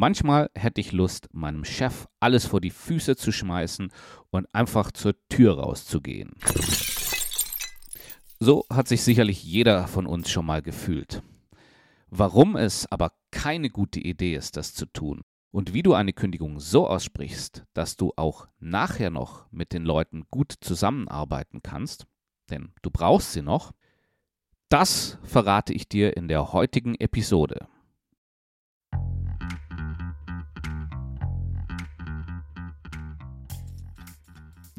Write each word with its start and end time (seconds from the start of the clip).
Manchmal 0.00 0.48
hätte 0.54 0.80
ich 0.80 0.92
Lust, 0.92 1.28
meinem 1.32 1.64
Chef 1.64 2.06
alles 2.20 2.46
vor 2.46 2.60
die 2.60 2.70
Füße 2.70 3.16
zu 3.16 3.32
schmeißen 3.32 3.90
und 4.30 4.46
einfach 4.54 4.92
zur 4.92 5.16
Tür 5.28 5.58
rauszugehen. 5.58 6.36
So 8.38 8.64
hat 8.70 8.86
sich 8.86 9.02
sicherlich 9.02 9.42
jeder 9.42 9.88
von 9.88 10.06
uns 10.06 10.30
schon 10.30 10.46
mal 10.46 10.62
gefühlt. 10.62 11.24
Warum 12.10 12.54
es 12.54 12.86
aber 12.92 13.10
keine 13.32 13.70
gute 13.70 13.98
Idee 13.98 14.36
ist, 14.36 14.56
das 14.56 14.72
zu 14.72 14.86
tun 14.86 15.22
und 15.50 15.74
wie 15.74 15.82
du 15.82 15.94
eine 15.94 16.12
Kündigung 16.12 16.60
so 16.60 16.86
aussprichst, 16.86 17.64
dass 17.74 17.96
du 17.96 18.12
auch 18.14 18.46
nachher 18.60 19.10
noch 19.10 19.50
mit 19.50 19.72
den 19.72 19.82
Leuten 19.82 20.26
gut 20.30 20.54
zusammenarbeiten 20.60 21.60
kannst, 21.64 22.06
denn 22.50 22.72
du 22.82 22.92
brauchst 22.92 23.32
sie 23.32 23.42
noch, 23.42 23.72
das 24.68 25.18
verrate 25.24 25.72
ich 25.72 25.88
dir 25.88 26.16
in 26.16 26.28
der 26.28 26.52
heutigen 26.52 26.94
Episode. 26.94 27.66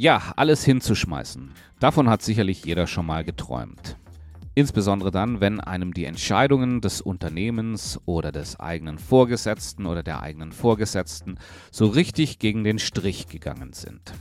Ja, 0.02 0.32
alles 0.38 0.64
hinzuschmeißen. 0.64 1.52
Davon 1.82 2.10
hat 2.10 2.22
sicherlich 2.22 2.64
jeder 2.64 2.88
schon 2.88 3.06
mal 3.06 3.26
geträumt. 3.26 3.98
Insbesondere 4.56 5.12
dann, 5.12 5.42
wenn 5.42 5.60
einem 5.60 5.94
die 5.94 6.06
Entscheidungen 6.06 6.80
des 6.80 7.02
Unternehmens 7.02 8.00
oder 8.06 8.32
des 8.32 8.58
eigenen 8.62 8.98
Vorgesetzten 8.98 9.86
oder 9.86 10.02
der 10.02 10.22
eigenen 10.22 10.54
Vorgesetzten 10.54 11.38
so 11.70 11.88
richtig 11.88 12.40
gegen 12.40 12.64
den 12.64 12.80
Strich 12.80 13.28
gegangen 13.28 13.74
sind. 13.74 14.14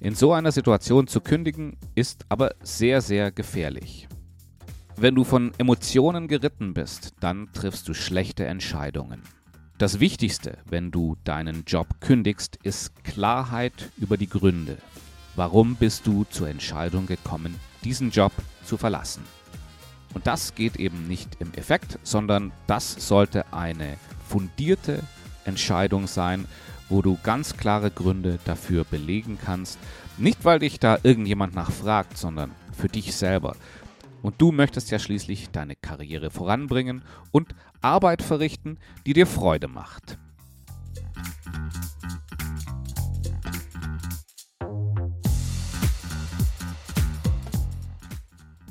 In 0.00 0.16
so 0.16 0.32
einer 0.32 0.50
Situation 0.50 1.06
zu 1.06 1.20
kündigen 1.20 1.76
ist 1.94 2.26
aber 2.28 2.50
sehr, 2.64 3.02
sehr 3.02 3.30
gefährlich. 3.30 4.08
Wenn 4.96 5.14
du 5.14 5.22
von 5.22 5.52
Emotionen 5.58 6.26
geritten 6.26 6.74
bist, 6.74 7.12
dann 7.20 7.52
triffst 7.52 7.86
du 7.86 7.94
schlechte 7.94 8.46
Entscheidungen. 8.46 9.22
Das 9.82 9.98
Wichtigste, 9.98 10.58
wenn 10.64 10.92
du 10.92 11.16
deinen 11.24 11.64
Job 11.64 11.88
kündigst, 11.98 12.56
ist 12.62 13.02
Klarheit 13.02 13.90
über 13.96 14.16
die 14.16 14.28
Gründe. 14.28 14.78
Warum 15.34 15.74
bist 15.74 16.06
du 16.06 16.22
zur 16.30 16.48
Entscheidung 16.48 17.08
gekommen, 17.08 17.58
diesen 17.82 18.12
Job 18.12 18.30
zu 18.64 18.76
verlassen? 18.76 19.24
Und 20.14 20.28
das 20.28 20.54
geht 20.54 20.76
eben 20.76 21.08
nicht 21.08 21.30
im 21.40 21.52
Effekt, 21.54 21.98
sondern 22.04 22.52
das 22.68 22.92
sollte 23.08 23.52
eine 23.52 23.96
fundierte 24.28 25.02
Entscheidung 25.46 26.06
sein, 26.06 26.44
wo 26.88 27.02
du 27.02 27.18
ganz 27.24 27.56
klare 27.56 27.90
Gründe 27.90 28.38
dafür 28.44 28.84
belegen 28.84 29.36
kannst. 29.44 29.80
Nicht, 30.16 30.44
weil 30.44 30.60
dich 30.60 30.78
da 30.78 30.98
irgendjemand 31.02 31.56
nachfragt, 31.56 32.16
sondern 32.16 32.52
für 32.70 32.86
dich 32.86 33.16
selber. 33.16 33.56
Und 34.22 34.40
du 34.40 34.52
möchtest 34.52 34.90
ja 34.90 34.98
schließlich 34.98 35.50
deine 35.50 35.76
Karriere 35.76 36.30
voranbringen 36.30 37.02
und 37.32 37.54
Arbeit 37.80 38.22
verrichten, 38.22 38.78
die 39.04 39.12
dir 39.12 39.26
Freude 39.26 39.68
macht. 39.68 40.18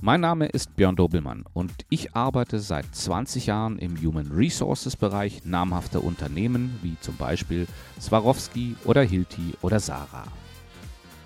Mein 0.04 0.22
Name 0.22 0.48
ist 0.48 0.76
Björn 0.76 0.96
Dobelmann 0.96 1.46
und 1.54 1.86
ich 1.90 2.16
arbeite 2.16 2.60
seit 2.60 2.96
20 2.96 3.46
Jahren 3.46 3.78
im 3.78 4.02
Human 4.02 4.32
Resources 4.32 4.96
Bereich 4.96 5.46
namhafter 5.46 6.04
Unternehmen 6.04 6.80
wie 6.82 6.98
zum 7.02 7.18
Beispiel 7.18 7.68
Swarovski 8.00 8.76
oder 8.86 9.04
Hilti 9.04 9.54
oder 9.62 9.80
Sarah. 9.80 10.26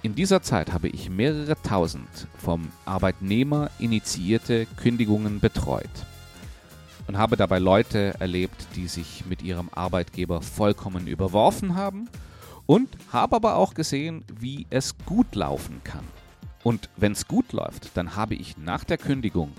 In 0.06 0.14
dieser 0.14 0.44
Zeit 0.44 0.72
habe 0.72 0.88
ich 0.88 1.10
mehrere 1.10 1.60
tausend 1.64 2.28
vom 2.38 2.72
Arbeitnehmer 2.86 3.72
initiierte 3.80 4.68
Kündigungen 4.78 5.40
betreut 5.40 5.90
und 7.08 7.18
habe 7.18 7.38
dabei 7.38 7.58
Leute 7.58 8.14
erlebt, 8.20 8.68
die 8.76 8.88
sich 8.88 9.26
mit 9.26 9.42
ihrem 9.42 9.68
Arbeitgeber 9.74 10.44
vollkommen 10.44 11.08
überworfen 11.08 11.74
haben 11.74 12.08
und 12.68 12.88
habe 13.12 13.38
aber 13.38 13.56
auch 13.56 13.74
gesehen, 13.74 14.24
wie 14.40 14.68
es 14.70 14.96
gut 15.08 15.34
laufen 15.34 15.82
kann. 15.84 16.06
Und 16.62 16.88
wenn 16.98 17.14
es 17.14 17.28
gut 17.28 17.52
läuft, 17.52 17.98
dann 17.98 18.16
habe 18.16 18.36
ich 18.36 18.58
nach 18.58 18.84
der 18.84 19.00
Kündigung 19.00 19.54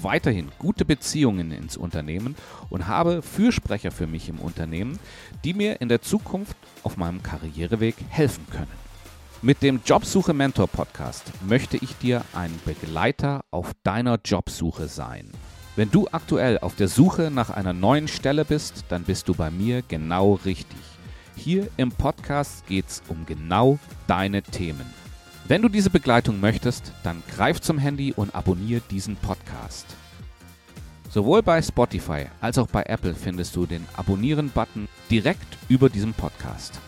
weiterhin 0.00 0.52
gute 0.60 0.84
Beziehungen 0.84 1.50
ins 1.50 1.76
Unternehmen 1.76 2.36
und 2.70 2.86
habe 2.86 3.20
Fürsprecher 3.20 3.90
für 3.90 4.06
mich 4.06 4.28
im 4.28 4.38
Unternehmen, 4.38 5.00
die 5.42 5.54
mir 5.54 5.80
in 5.80 5.88
der 5.88 6.02
Zukunft 6.02 6.56
auf 6.84 6.96
meinem 6.96 7.24
Karriereweg 7.24 7.96
helfen 8.10 8.46
können. 8.48 8.91
Mit 9.44 9.60
dem 9.60 9.80
Jobsuche 9.84 10.32
Mentor 10.34 10.68
Podcast 10.68 11.24
möchte 11.48 11.76
ich 11.76 11.96
dir 11.96 12.24
ein 12.32 12.60
Begleiter 12.64 13.44
auf 13.50 13.72
deiner 13.82 14.20
Jobsuche 14.24 14.86
sein. 14.86 15.32
Wenn 15.74 15.90
du 15.90 16.06
aktuell 16.12 16.60
auf 16.60 16.76
der 16.76 16.86
Suche 16.86 17.28
nach 17.28 17.50
einer 17.50 17.72
neuen 17.72 18.06
Stelle 18.06 18.44
bist, 18.44 18.84
dann 18.88 19.02
bist 19.02 19.26
du 19.26 19.34
bei 19.34 19.50
mir 19.50 19.82
genau 19.82 20.34
richtig. 20.44 20.78
Hier 21.34 21.66
im 21.76 21.90
Podcast 21.90 22.68
geht 22.68 22.86
es 22.86 23.02
um 23.08 23.26
genau 23.26 23.80
deine 24.06 24.42
Themen. 24.42 24.86
Wenn 25.48 25.62
du 25.62 25.68
diese 25.68 25.90
Begleitung 25.90 26.38
möchtest, 26.38 26.92
dann 27.02 27.20
greif 27.34 27.60
zum 27.60 27.78
Handy 27.78 28.12
und 28.12 28.36
abonniere 28.36 28.82
diesen 28.92 29.16
Podcast. 29.16 29.86
Sowohl 31.10 31.42
bei 31.42 31.60
Spotify 31.60 32.26
als 32.40 32.58
auch 32.58 32.68
bei 32.68 32.84
Apple 32.84 33.16
findest 33.16 33.56
du 33.56 33.66
den 33.66 33.84
Abonnieren-Button 33.96 34.86
direkt 35.10 35.58
über 35.68 35.88
diesem 35.88 36.14
Podcast. 36.14 36.80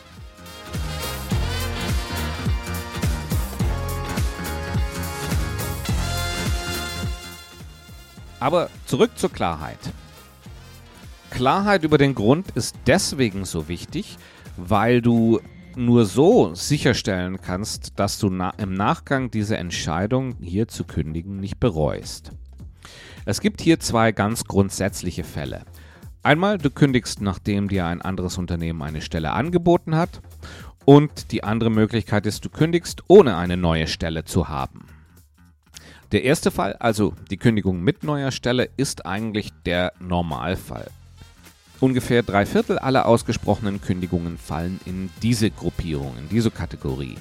Aber 8.44 8.68
zurück 8.84 9.12
zur 9.16 9.32
Klarheit. 9.32 9.78
Klarheit 11.30 11.82
über 11.82 11.96
den 11.96 12.14
Grund 12.14 12.50
ist 12.50 12.76
deswegen 12.86 13.46
so 13.46 13.68
wichtig, 13.68 14.18
weil 14.58 15.00
du 15.00 15.40
nur 15.76 16.04
so 16.04 16.54
sicherstellen 16.54 17.40
kannst, 17.40 17.98
dass 17.98 18.18
du 18.18 18.28
na 18.28 18.50
im 18.58 18.74
Nachgang 18.74 19.30
diese 19.30 19.56
Entscheidung 19.56 20.36
hier 20.42 20.68
zu 20.68 20.84
kündigen 20.84 21.40
nicht 21.40 21.58
bereust. 21.58 22.32
Es 23.24 23.40
gibt 23.40 23.62
hier 23.62 23.80
zwei 23.80 24.12
ganz 24.12 24.44
grundsätzliche 24.44 25.24
Fälle. 25.24 25.62
Einmal, 26.22 26.58
du 26.58 26.68
kündigst, 26.68 27.22
nachdem 27.22 27.68
dir 27.68 27.86
ein 27.86 28.02
anderes 28.02 28.36
Unternehmen 28.36 28.82
eine 28.82 29.00
Stelle 29.00 29.32
angeboten 29.32 29.96
hat. 29.96 30.20
Und 30.84 31.32
die 31.32 31.44
andere 31.44 31.70
Möglichkeit 31.70 32.26
ist, 32.26 32.44
du 32.44 32.50
kündigst, 32.50 33.04
ohne 33.08 33.38
eine 33.38 33.56
neue 33.56 33.86
Stelle 33.86 34.26
zu 34.26 34.50
haben. 34.50 34.83
Der 36.14 36.22
erste 36.22 36.52
Fall, 36.52 36.74
also 36.74 37.12
die 37.28 37.36
Kündigung 37.38 37.82
mit 37.82 38.04
neuer 38.04 38.30
Stelle, 38.30 38.70
ist 38.76 39.04
eigentlich 39.04 39.50
der 39.66 39.92
Normalfall. 39.98 40.88
Ungefähr 41.80 42.22
drei 42.22 42.46
Viertel 42.46 42.78
aller 42.78 43.06
ausgesprochenen 43.06 43.80
Kündigungen 43.80 44.38
fallen 44.38 44.78
in 44.84 45.10
diese 45.22 45.50
Gruppierung, 45.50 46.16
in 46.16 46.28
diese 46.28 46.52
Kategorie. 46.52 47.16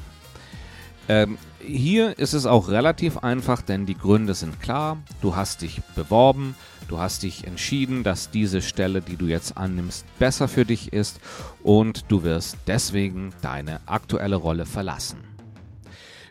Ähm, 1.09 1.39
hier 1.59 2.19
ist 2.19 2.33
es 2.33 2.45
auch 2.45 2.69
relativ 2.69 3.17
einfach, 3.17 3.63
denn 3.63 3.87
die 3.87 3.97
Gründe 3.97 4.35
sind 4.35 4.61
klar. 4.61 4.97
Du 5.23 5.35
hast 5.35 5.63
dich 5.63 5.81
beworben, 5.95 6.53
du 6.87 6.99
hast 6.99 7.23
dich 7.23 7.47
entschieden, 7.47 8.03
dass 8.03 8.29
diese 8.29 8.61
Stelle, 8.61 9.01
die 9.01 9.15
du 9.15 9.25
jetzt 9.25 9.57
annimmst, 9.57 10.05
besser 10.19 10.47
für 10.47 10.65
dich 10.65 10.93
ist 10.93 11.19
und 11.63 12.05
du 12.09 12.21
wirst 12.21 12.57
deswegen 12.67 13.33
deine 13.41 13.79
aktuelle 13.87 14.35
Rolle 14.35 14.67
verlassen. 14.67 15.32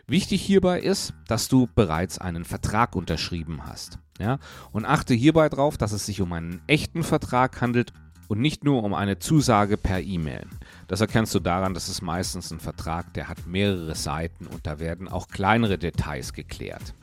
Wichtig 0.07 0.41
hierbei 0.41 0.81
ist, 0.81 1.13
dass 1.27 1.47
du 1.47 1.67
bereits 1.73 2.17
einen 2.17 2.43
Vertrag 2.43 2.95
unterschrieben 2.95 3.65
hast. 3.65 3.99
Ja? 4.19 4.39
Und 4.71 4.85
achte 4.85 5.13
hierbei 5.13 5.47
darauf, 5.47 5.77
dass 5.77 5.93
es 5.93 6.05
sich 6.05 6.21
um 6.21 6.33
einen 6.33 6.61
echten 6.67 7.03
Vertrag 7.03 7.61
handelt 7.61 7.93
und 8.27 8.41
nicht 8.41 8.63
nur 8.63 8.83
um 8.83 8.93
eine 8.93 9.19
Zusage 9.19 9.77
per 9.77 10.01
E-Mail. 10.01 10.45
Das 10.87 11.01
erkennst 11.01 11.33
du 11.35 11.39
daran, 11.39 11.73
dass 11.73 11.87
es 11.87 12.01
meistens 12.01 12.51
ein 12.51 12.59
Vertrag, 12.59 13.13
der 13.13 13.29
hat 13.29 13.47
mehrere 13.47 13.95
Seiten 13.95 14.47
und 14.47 14.67
da 14.67 14.79
werden 14.79 15.07
auch 15.07 15.27
kleinere 15.29 15.77
Details 15.77 16.33
geklärt. 16.33 16.93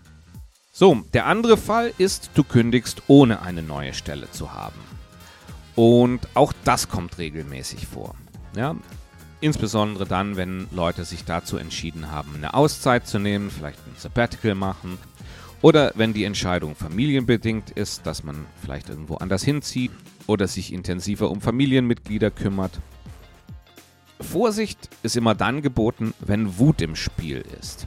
So, 0.72 1.02
der 1.12 1.26
andere 1.26 1.56
Fall 1.56 1.92
ist, 1.98 2.30
du 2.34 2.44
kündigst 2.44 3.02
ohne 3.06 3.42
eine 3.42 3.62
neue 3.62 3.94
Stelle 3.94 4.30
zu 4.30 4.52
haben. 4.52 4.80
Und 5.74 6.28
auch 6.34 6.52
das 6.64 6.88
kommt 6.88 7.18
regelmäßig 7.18 7.86
vor. 7.86 8.14
Ja, 8.54 8.76
Insbesondere 9.40 10.06
dann, 10.06 10.36
wenn 10.36 10.66
Leute 10.70 11.04
sich 11.04 11.24
dazu 11.24 11.56
entschieden 11.56 12.10
haben, 12.10 12.34
eine 12.34 12.52
Auszeit 12.52 13.06
zu 13.06 13.18
nehmen, 13.18 13.50
vielleicht 13.50 13.78
ein 13.86 13.94
Sabbatical 13.96 14.54
machen. 14.54 14.98
Oder 15.62 15.92
wenn 15.94 16.12
die 16.12 16.24
Entscheidung 16.24 16.74
familienbedingt 16.74 17.70
ist, 17.70 18.06
dass 18.06 18.22
man 18.22 18.46
vielleicht 18.62 18.88
irgendwo 18.88 19.16
anders 19.16 19.42
hinzieht 19.42 19.92
oder 20.26 20.46
sich 20.46 20.72
intensiver 20.72 21.30
um 21.30 21.40
Familienmitglieder 21.40 22.30
kümmert. 22.30 22.80
Vorsicht 24.20 24.90
ist 25.02 25.16
immer 25.16 25.34
dann 25.34 25.62
geboten, 25.62 26.14
wenn 26.20 26.58
Wut 26.58 26.82
im 26.82 26.94
Spiel 26.94 27.44
ist. 27.60 27.86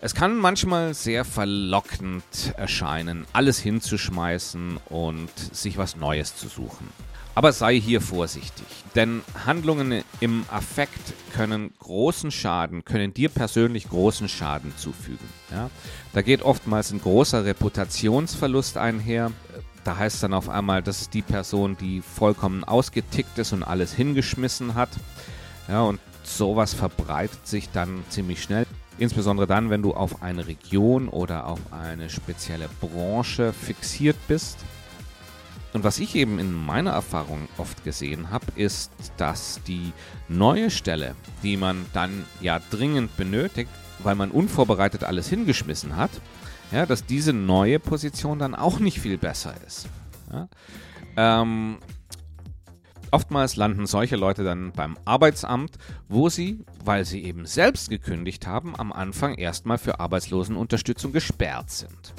Es 0.00 0.14
kann 0.14 0.36
manchmal 0.36 0.94
sehr 0.94 1.24
verlockend 1.24 2.54
erscheinen, 2.56 3.24
alles 3.32 3.60
hinzuschmeißen 3.60 4.78
und 4.88 5.30
sich 5.38 5.76
was 5.76 5.96
Neues 5.96 6.36
zu 6.36 6.48
suchen. 6.48 6.88
Aber 7.34 7.52
sei 7.52 7.80
hier 7.80 8.02
vorsichtig, 8.02 8.66
denn 8.94 9.22
Handlungen 9.46 10.04
im 10.20 10.44
Affekt 10.50 11.14
können 11.32 11.72
großen 11.78 12.30
Schaden, 12.30 12.84
können 12.84 13.14
dir 13.14 13.30
persönlich 13.30 13.88
großen 13.88 14.28
Schaden 14.28 14.72
zufügen. 14.76 15.26
Ja? 15.50 15.70
Da 16.12 16.20
geht 16.20 16.42
oftmals 16.42 16.90
ein 16.92 17.00
großer 17.00 17.44
Reputationsverlust 17.46 18.76
einher. 18.76 19.32
da 19.84 19.96
heißt 19.96 20.22
dann 20.22 20.34
auf 20.34 20.50
einmal, 20.50 20.82
das 20.82 21.00
ist 21.00 21.14
die 21.14 21.22
Person, 21.22 21.76
die 21.80 22.02
vollkommen 22.02 22.64
ausgetickt 22.64 23.38
ist 23.38 23.52
und 23.52 23.62
alles 23.62 23.94
hingeschmissen 23.94 24.74
hat. 24.74 24.90
Ja, 25.68 25.82
und 25.82 26.00
sowas 26.22 26.74
verbreitet 26.74 27.46
sich 27.46 27.70
dann 27.70 28.04
ziemlich 28.10 28.42
schnell. 28.42 28.66
Insbesondere 28.98 29.46
dann, 29.46 29.70
wenn 29.70 29.82
du 29.82 29.94
auf 29.94 30.22
eine 30.22 30.46
Region 30.46 31.08
oder 31.08 31.46
auf 31.46 31.60
eine 31.72 32.10
spezielle 32.10 32.68
Branche 32.80 33.54
fixiert 33.54 34.16
bist. 34.28 34.58
Und 35.72 35.84
was 35.84 35.98
ich 35.98 36.14
eben 36.14 36.38
in 36.38 36.52
meiner 36.52 36.90
Erfahrung 36.90 37.48
oft 37.56 37.82
gesehen 37.84 38.30
habe, 38.30 38.46
ist, 38.56 38.92
dass 39.16 39.60
die 39.66 39.92
neue 40.28 40.70
Stelle, 40.70 41.14
die 41.42 41.56
man 41.56 41.86
dann 41.94 42.24
ja 42.40 42.60
dringend 42.70 43.16
benötigt, 43.16 43.70
weil 44.00 44.14
man 44.14 44.30
unvorbereitet 44.30 45.04
alles 45.04 45.28
hingeschmissen 45.28 45.96
hat, 45.96 46.10
ja, 46.72 46.86
dass 46.86 47.06
diese 47.06 47.32
neue 47.32 47.78
Position 47.78 48.38
dann 48.38 48.54
auch 48.54 48.78
nicht 48.80 49.00
viel 49.00 49.16
besser 49.16 49.54
ist. 49.66 49.88
Ja? 50.30 50.48
Ähm, 51.16 51.78
oftmals 53.10 53.56
landen 53.56 53.86
solche 53.86 54.16
Leute 54.16 54.44
dann 54.44 54.72
beim 54.72 54.98
Arbeitsamt, 55.04 55.78
wo 56.08 56.28
sie, 56.28 56.64
weil 56.84 57.04
sie 57.04 57.24
eben 57.24 57.46
selbst 57.46 57.90
gekündigt 57.90 58.46
haben, 58.46 58.74
am 58.76 58.92
Anfang 58.92 59.34
erstmal 59.34 59.78
für 59.78 60.00
Arbeitslosenunterstützung 60.00 61.12
gesperrt 61.12 61.70
sind. 61.70 62.14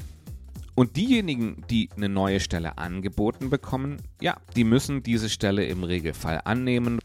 Und 0.76 0.96
diejenigen, 0.98 1.64
die 1.70 1.90
eine 1.96 2.10
neue 2.10 2.40
Stelle 2.40 2.78
angeboten 2.78 3.50
bekommen, 3.50 3.98
ja, 4.20 4.38
die 4.56 4.64
müssen 4.64 5.04
diese 5.04 5.30
Stelle 5.30 5.66
im 5.66 5.84
Regelfall 5.84 6.42
annehmen, 6.46 7.00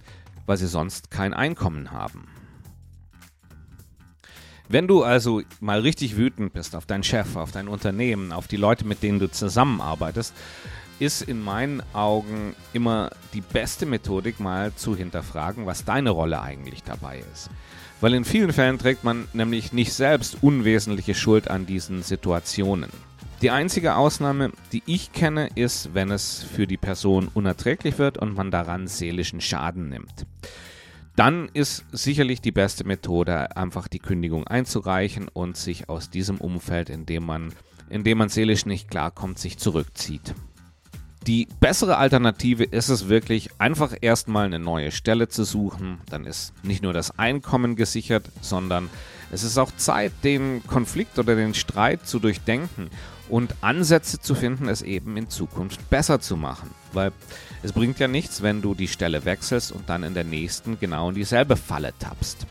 weil 0.47 0.57
sie 0.57 0.69
sonst 0.69 1.11
kein 1.11 1.35
Einkommen 1.35 1.93
haben. 1.93 2.29
Wenn 4.71 4.87
du 4.87 5.03
also 5.03 5.43
mal 5.61 5.81
richtig 5.81 6.17
wütend 6.17 6.53
bist 6.53 6.77
auf 6.77 6.87
deinen 6.87 7.03
Chef, 7.03 7.37
auf 7.37 7.53
dein 7.53 7.69
Unternehmen, 7.69 8.33
auf 8.33 8.49
die 8.49 8.57
Leute, 8.57 8.87
mit 8.87 9.03
denen 9.03 9.19
du 9.19 9.31
zusammenarbeitest, 9.31 10.35
ist 10.99 11.23
in 11.23 11.43
meinen 11.43 11.83
Augen 11.95 12.55
immer 12.73 13.11
die 13.33 13.41
beste 13.41 13.87
Methodik, 13.87 14.41
mal 14.41 14.75
zu 14.75 14.97
hinterfragen, 14.97 15.65
was 15.65 15.85
deine 15.85 16.11
Rolle 16.11 16.43
eigentlich 16.43 16.83
dabei 16.83 17.23
ist. 17.33 17.51
Weil 18.01 18.15
in 18.15 18.25
vielen 18.25 18.53
Fällen 18.53 18.79
trägt 18.79 19.05
man 19.05 19.27
nämlich 19.33 19.73
nicht 19.73 19.93
selbst 19.93 20.39
unwesentliche 20.43 21.15
Schuld 21.15 21.49
an 21.49 21.67
diesen 21.67 22.03
Situationen. 22.03 22.91
Die 23.43 23.51
einzige 23.51 23.97
Ausnahme, 23.97 24.51
die 24.73 24.83
ich 24.87 25.13
kenne, 25.13 25.49
ist, 25.55 25.95
wenn 25.95 26.11
es 26.11 26.43
für 26.43 26.67
die 26.67 26.77
Person 26.77 27.29
unerträglich 27.33 27.99
wird 27.99 28.19
und 28.19 28.35
man 28.35 28.51
daran 28.51 28.89
seelischen 28.89 29.41
Schaden 29.41 29.89
nimmt 29.89 30.27
dann 31.19 31.51
ist 31.53 31.85
sicherlich 31.91 32.41
die 32.41 32.53
beste 32.53 32.85
Methode, 32.85 33.57
einfach 33.57 33.89
die 33.89 33.99
Kündigung 33.99 34.47
einzureichen 34.47 35.27
und 35.27 35.57
sich 35.57 35.89
aus 35.89 36.11
diesem 36.11 36.39
Umfeld, 36.39 36.91
in 36.91 37.07
dem 37.07 37.27
man, 37.27 37.53
in 37.91 38.05
dem 38.05 38.19
man 38.19 38.29
seelisch 38.29 38.67
nicht 38.67 38.89
klarkommt, 38.89 39.37
sich 39.41 39.59
zurückzieht. 39.59 40.37
Die 41.27 41.49
bessere 41.59 41.97
Alternative 41.97 42.63
ist 42.63 42.89
es 42.89 43.09
wirklich, 43.09 43.51
einfach 43.59 43.97
erstmal 44.01 44.47
eine 44.47 44.61
neue 44.61 44.93
Stelle 44.93 45.27
zu 45.27 45.43
suchen. 45.43 45.99
Dann 46.09 46.25
ist 46.25 46.53
nicht 46.63 46.85
nur 46.85 46.93
das 46.93 47.19
Einkommen 47.19 47.75
gesichert, 47.75 48.31
sondern 48.41 48.89
es 49.31 49.43
ist 49.43 49.59
auch 49.59 49.71
Zeit, 49.77 50.13
den 50.25 50.67
Konflikt 50.67 51.19
oder 51.19 51.37
den 51.37 51.55
Streit 51.55 52.07
zu 52.07 52.19
durchdenken 52.19 52.91
und 53.29 53.55
Ansätze 53.61 54.21
zu 54.21 54.35
finden, 54.35 54.69
es 54.69 54.83
eben 54.83 55.17
in 55.17 55.29
Zukunft 55.29 55.91
besser 55.91 56.21
zu 56.21 56.37
machen. 56.37 56.71
Weil 56.93 57.13
es 57.63 57.73
bringt 57.73 57.99
ja 57.99 58.09
nichts, 58.09 58.43
wenn 58.43 58.63
du 58.63 58.75
die 58.75 58.89
Stelle 58.89 59.25
wechselst 59.25 59.73
und 59.73 59.89
dann 59.89 60.03
in 60.03 60.15
der 60.15 60.25
nächsten 60.25 60.79
genau 60.79 61.11
in 61.11 61.15
dieselbe 61.15 61.57
Falle 61.57 61.93
tappst. 61.99 62.47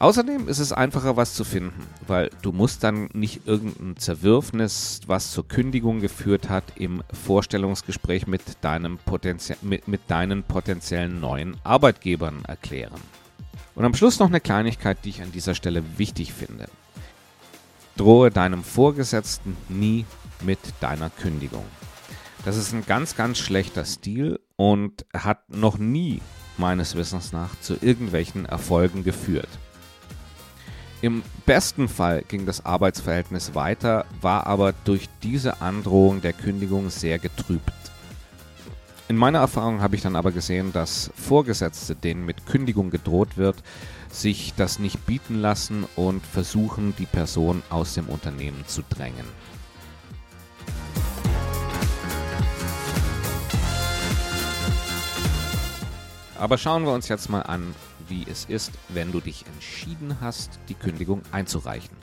Außerdem 0.00 0.46
ist 0.46 0.60
es 0.60 0.72
einfacher, 0.72 1.16
was 1.16 1.34
zu 1.34 1.42
finden, 1.42 1.82
weil 2.06 2.30
du 2.42 2.52
musst 2.52 2.84
dann 2.84 3.08
nicht 3.14 3.48
irgendein 3.48 3.96
Zerwürfnis, 3.96 5.00
was 5.08 5.32
zur 5.32 5.48
Kündigung 5.48 5.98
geführt 5.98 6.48
hat, 6.48 6.62
im 6.76 7.02
Vorstellungsgespräch 7.12 8.28
mit, 8.28 8.42
deinem 8.60 8.98
Potenzie 8.98 9.56
mit, 9.60 9.88
mit 9.88 10.02
deinen 10.06 10.44
potenziellen 10.44 11.18
neuen 11.18 11.56
Arbeitgebern 11.64 12.44
erklären. 12.44 13.00
Und 13.78 13.84
am 13.84 13.94
Schluss 13.94 14.18
noch 14.18 14.26
eine 14.26 14.40
Kleinigkeit, 14.40 14.98
die 15.04 15.10
ich 15.10 15.22
an 15.22 15.30
dieser 15.30 15.54
Stelle 15.54 15.84
wichtig 15.98 16.32
finde. 16.32 16.66
Drohe 17.96 18.32
deinem 18.32 18.64
Vorgesetzten 18.64 19.56
nie 19.68 20.04
mit 20.42 20.58
deiner 20.80 21.10
Kündigung. 21.10 21.64
Das 22.44 22.56
ist 22.56 22.72
ein 22.72 22.84
ganz, 22.86 23.14
ganz 23.14 23.38
schlechter 23.38 23.84
Stil 23.84 24.40
und 24.56 25.06
hat 25.14 25.48
noch 25.48 25.78
nie 25.78 26.20
meines 26.56 26.96
Wissens 26.96 27.30
nach 27.30 27.50
zu 27.60 27.76
irgendwelchen 27.80 28.46
Erfolgen 28.46 29.04
geführt. 29.04 29.48
Im 31.00 31.22
besten 31.46 31.88
Fall 31.88 32.24
ging 32.26 32.46
das 32.46 32.66
Arbeitsverhältnis 32.66 33.54
weiter, 33.54 34.06
war 34.20 34.48
aber 34.48 34.72
durch 34.72 35.08
diese 35.22 35.60
Androhung 35.60 36.20
der 36.20 36.32
Kündigung 36.32 36.90
sehr 36.90 37.20
getrübt. 37.20 37.77
In 39.08 39.16
meiner 39.16 39.38
Erfahrung 39.38 39.80
habe 39.80 39.96
ich 39.96 40.02
dann 40.02 40.16
aber 40.16 40.32
gesehen, 40.32 40.70
dass 40.74 41.10
Vorgesetzte, 41.16 41.96
denen 41.96 42.26
mit 42.26 42.44
Kündigung 42.44 42.90
gedroht 42.90 43.38
wird, 43.38 43.62
sich 44.10 44.52
das 44.54 44.78
nicht 44.78 45.06
bieten 45.06 45.36
lassen 45.40 45.86
und 45.96 46.26
versuchen, 46.26 46.94
die 46.98 47.06
Person 47.06 47.62
aus 47.70 47.94
dem 47.94 48.06
Unternehmen 48.06 48.64
zu 48.66 48.82
drängen. 48.82 49.24
Aber 56.38 56.58
schauen 56.58 56.84
wir 56.84 56.92
uns 56.92 57.08
jetzt 57.08 57.30
mal 57.30 57.40
an, 57.40 57.74
wie 58.08 58.26
es 58.30 58.44
ist, 58.44 58.72
wenn 58.90 59.10
du 59.10 59.20
dich 59.20 59.46
entschieden 59.46 60.18
hast, 60.20 60.60
die 60.68 60.74
Kündigung 60.74 61.22
einzureichen. 61.32 61.96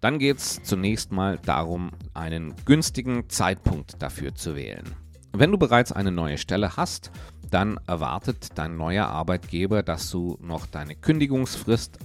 Dann 0.00 0.18
geht 0.18 0.38
es 0.38 0.60
zunächst 0.64 1.12
mal 1.12 1.38
darum, 1.38 1.92
einen 2.12 2.54
günstigen 2.64 3.30
Zeitpunkt 3.30 4.02
dafür 4.02 4.34
zu 4.34 4.56
wählen. 4.56 4.96
Wenn 5.36 5.50
du 5.50 5.58
bereits 5.58 5.90
eine 5.90 6.12
neue 6.12 6.38
Stelle 6.38 6.76
hast, 6.76 7.10
dann 7.50 7.80
erwartet 7.88 8.50
dein 8.54 8.76
neuer 8.76 9.06
Arbeitgeber, 9.06 9.82
dass 9.82 10.08
du 10.08 10.38
noch 10.40 10.64
deine 10.64 10.94
Kündigungsfrist 10.94 11.98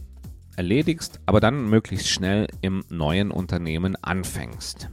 erledigst, 0.56 1.20
aber 1.28 1.40
dann 1.40 1.70
möglichst 1.70 2.08
schnell 2.10 2.48
im 2.62 2.84
neuen 2.90 3.30
Unternehmen 3.30 3.96
anfängst. 4.02 4.90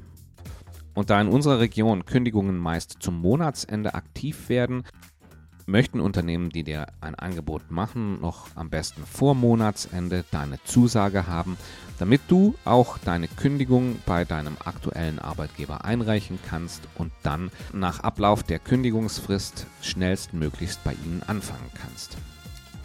Und 0.92 1.08
da 1.08 1.18
in 1.18 1.28
unserer 1.28 1.60
Region 1.60 2.04
Kündigungen 2.04 2.58
meist 2.58 2.98
zum 3.00 3.18
Monatsende 3.22 3.94
aktiv 3.94 4.50
werden, 4.50 4.84
möchten 5.66 6.00
Unternehmen, 6.00 6.50
die 6.50 6.62
dir 6.64 6.86
ein 7.00 7.14
Angebot 7.14 7.70
machen, 7.70 8.20
noch 8.20 8.46
am 8.54 8.70
besten 8.70 9.04
vor 9.04 9.34
Monatsende 9.34 10.24
deine 10.30 10.62
Zusage 10.64 11.26
haben, 11.26 11.56
damit 11.98 12.22
du 12.28 12.54
auch 12.64 12.98
deine 12.98 13.28
Kündigung 13.28 13.98
bei 14.06 14.24
deinem 14.24 14.56
aktuellen 14.64 15.18
Arbeitgeber 15.18 15.84
einreichen 15.84 16.38
kannst 16.48 16.82
und 16.96 17.12
dann 17.22 17.50
nach 17.72 18.00
Ablauf 18.00 18.42
der 18.42 18.58
Kündigungsfrist 18.58 19.66
schnellstmöglichst 19.82 20.82
bei 20.84 20.92
ihnen 21.04 21.22
anfangen 21.26 21.70
kannst. 21.74 22.16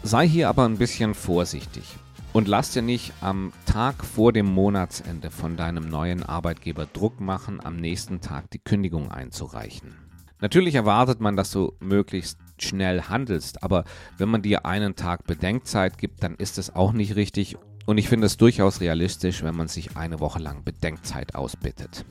Sei 0.02 0.28
hier 0.28 0.48
aber 0.48 0.64
ein 0.64 0.78
bisschen 0.78 1.14
vorsichtig 1.14 1.84
und 2.32 2.48
lass 2.48 2.72
dir 2.72 2.82
nicht 2.82 3.12
am 3.20 3.52
Tag 3.66 4.04
vor 4.04 4.32
dem 4.32 4.46
Monatsende 4.46 5.30
von 5.30 5.56
deinem 5.56 5.88
neuen 5.88 6.22
Arbeitgeber 6.22 6.86
Druck 6.86 7.20
machen, 7.20 7.64
am 7.64 7.76
nächsten 7.76 8.20
Tag 8.20 8.50
die 8.50 8.58
Kündigung 8.58 9.10
einzureichen. 9.10 9.94
Natürlich 10.40 10.74
erwartet 10.74 11.20
man, 11.20 11.36
dass 11.36 11.52
du 11.52 11.74
möglichst 11.78 12.36
schnell 12.62 13.02
handelst, 13.02 13.62
aber 13.62 13.84
wenn 14.18 14.28
man 14.28 14.42
dir 14.42 14.66
einen 14.66 14.96
Tag 14.96 15.26
Bedenkzeit 15.26 15.98
gibt, 15.98 16.22
dann 16.22 16.34
ist 16.34 16.58
es 16.58 16.74
auch 16.74 16.92
nicht 16.92 17.16
richtig 17.16 17.56
und 17.86 17.98
ich 17.98 18.08
finde 18.08 18.26
es 18.26 18.36
durchaus 18.36 18.80
realistisch, 18.80 19.42
wenn 19.42 19.56
man 19.56 19.68
sich 19.68 19.96
eine 19.96 20.20
Woche 20.20 20.38
lang 20.38 20.64
Bedenkzeit 20.64 21.34
ausbittet. 21.34 22.04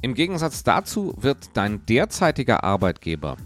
Im 0.00 0.14
Gegensatz 0.14 0.62
dazu 0.62 1.14
wird 1.20 1.50
dein 1.54 1.84
derzeitiger 1.86 2.64
Arbeitgeber, 2.64 3.36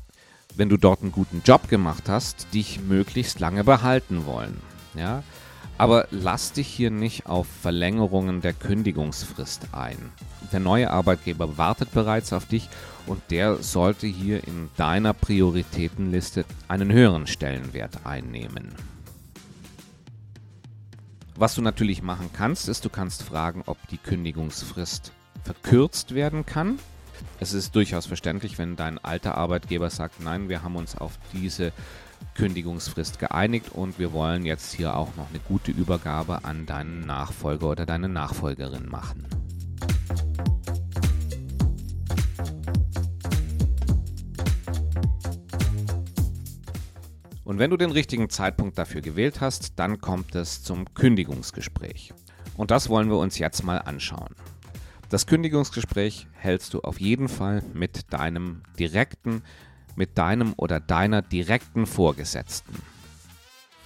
wenn 0.54 0.68
du 0.68 0.76
dort 0.76 1.02
einen 1.02 1.12
guten 1.12 1.42
Job 1.44 1.68
gemacht 1.68 2.08
hast, 2.08 2.52
dich 2.54 2.80
möglichst 2.80 3.40
lange 3.40 3.64
behalten 3.64 4.26
wollen. 4.26 4.60
Ja? 4.94 5.22
Aber 5.78 6.08
lass 6.10 6.52
dich 6.52 6.68
hier 6.68 6.90
nicht 6.90 7.26
auf 7.26 7.46
Verlängerungen 7.46 8.40
der 8.40 8.54
Kündigungsfrist 8.54 9.68
ein. 9.72 10.10
Der 10.52 10.60
neue 10.60 10.90
Arbeitgeber 10.90 11.58
wartet 11.58 11.92
bereits 11.92 12.32
auf 12.32 12.46
dich 12.46 12.68
und 13.06 13.22
der 13.30 13.56
sollte 13.62 14.06
hier 14.06 14.46
in 14.46 14.70
deiner 14.76 15.12
Prioritätenliste 15.12 16.44
einen 16.68 16.90
höheren 16.92 17.26
Stellenwert 17.26 18.06
einnehmen. 18.06 18.74
Was 21.34 21.54
du 21.54 21.60
natürlich 21.60 22.02
machen 22.02 22.30
kannst, 22.32 22.68
ist, 22.68 22.86
du 22.86 22.88
kannst 22.88 23.22
fragen, 23.22 23.62
ob 23.66 23.76
die 23.88 23.98
Kündigungsfrist 23.98 25.12
verkürzt 25.44 26.14
werden 26.14 26.46
kann. 26.46 26.78
Es 27.40 27.52
ist 27.52 27.74
durchaus 27.76 28.06
verständlich, 28.06 28.56
wenn 28.56 28.76
dein 28.76 29.02
alter 29.04 29.36
Arbeitgeber 29.36 29.90
sagt, 29.90 30.20
nein, 30.20 30.48
wir 30.48 30.62
haben 30.62 30.76
uns 30.76 30.96
auf 30.96 31.18
diese 31.34 31.72
Kündigungsfrist 32.34 33.18
geeinigt 33.18 33.72
und 33.72 33.98
wir 33.98 34.12
wollen 34.12 34.44
jetzt 34.44 34.74
hier 34.74 34.96
auch 34.96 35.16
noch 35.16 35.28
eine 35.30 35.38
gute 35.40 35.70
Übergabe 35.70 36.44
an 36.44 36.66
deinen 36.66 37.00
Nachfolger 37.00 37.70
oder 37.70 37.86
deine 37.86 38.08
Nachfolgerin 38.08 38.88
machen. 38.88 39.26
Und 47.44 47.60
wenn 47.60 47.70
du 47.70 47.76
den 47.76 47.92
richtigen 47.92 48.28
Zeitpunkt 48.28 48.76
dafür 48.76 49.00
gewählt 49.00 49.40
hast, 49.40 49.78
dann 49.78 50.00
kommt 50.00 50.34
es 50.34 50.62
zum 50.62 50.92
Kündigungsgespräch. 50.94 52.12
Und 52.56 52.70
das 52.70 52.88
wollen 52.88 53.08
wir 53.08 53.18
uns 53.18 53.38
jetzt 53.38 53.62
mal 53.62 53.78
anschauen. 53.78 54.34
Das 55.08 55.26
Kündigungsgespräch 55.26 56.26
hältst 56.32 56.74
du 56.74 56.80
auf 56.80 57.00
jeden 57.00 57.28
Fall 57.28 57.62
mit 57.72 58.12
deinem 58.12 58.62
direkten, 58.78 59.42
mit 59.96 60.16
deinem 60.18 60.54
oder 60.56 60.78
deiner 60.80 61.22
direkten 61.22 61.86
Vorgesetzten. 61.86 62.74